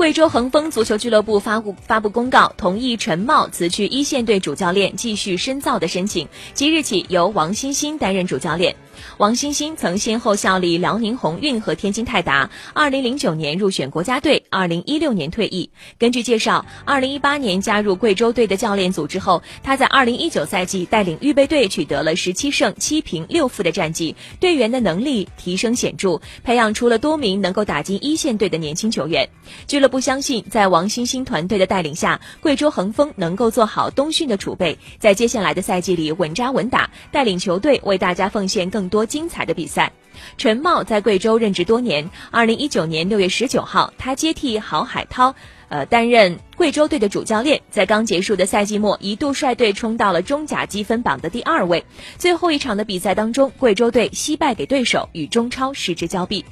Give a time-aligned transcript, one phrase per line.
[0.00, 8.74] 贵州恒丰足球俱乐部发布发布公告，同意陈茂辞去一线队主教练继续深造的申请，即日起由王欣欣担任主教练。
[9.18, 15.70] 王欣欣曾先后效力辽宁宏运和天津泰达，2009年入选国家队，2016年退役。
[15.96, 29.26] 根据介绍，2018年加入贵州队的教练组之后，他在2019赛季带领预备队取得了17胜7平6负的战绩，队员的能力提升显著，培养出了多名能够打进一线队的年轻球员。
[29.66, 38.89] 俱乐部相信，在王欣欣团队的带领下，贵州恒丰能够做好冬训的储备，在接下来的赛季里稳扎稳打，带领球队为大家奉献更。
[38.90, 39.92] 多精彩的比赛。
[40.36, 45.34] 陈茂在贵州任职多年，二零一九年六月十九号，他接替郝海涛，
[45.70, 47.62] 呃，担任贵州队的主教练。
[47.70, 51.86] 在刚结束的赛季末，一度率队冲到了中甲积分榜的第二位。
[52.18, 56.44] 最后一场的比赛当中，贵州队惜败给对手，与中超失之交臂。